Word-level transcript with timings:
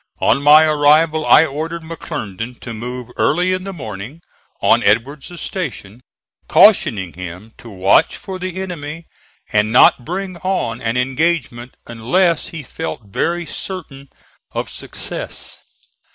On 0.19 0.41
my 0.41 0.63
arrival 0.63 1.27
I 1.27 1.45
ordered 1.45 1.83
McClernand 1.83 2.59
to 2.61 2.73
move 2.73 3.11
early 3.17 3.53
in 3.53 3.65
the 3.65 3.71
morning 3.71 4.21
on 4.59 4.81
Edward's 4.81 5.39
station, 5.39 6.01
cautioning 6.47 7.13
him 7.13 7.53
to 7.59 7.69
watch 7.69 8.17
for 8.17 8.39
the 8.39 8.59
enemy 8.59 9.05
and 9.53 9.71
not 9.71 10.03
bring 10.03 10.37
on 10.37 10.81
an 10.81 10.97
engagement 10.97 11.75
unless 11.85 12.47
he 12.47 12.63
felt 12.63 13.03
very 13.13 13.45
certain 13.45 14.09
of 14.53 14.71
success. 14.71 15.59